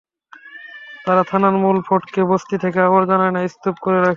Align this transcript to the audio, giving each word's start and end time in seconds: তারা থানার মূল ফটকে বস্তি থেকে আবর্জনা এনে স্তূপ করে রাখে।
তারা 1.05 1.23
থানার 1.23 1.55
মূল 1.63 1.77
ফটকে 1.87 2.21
বস্তি 2.31 2.55
থেকে 2.63 2.79
আবর্জনা 2.87 3.25
এনে 3.27 3.41
স্তূপ 3.47 3.75
করে 3.83 3.97
রাখে। 3.97 4.09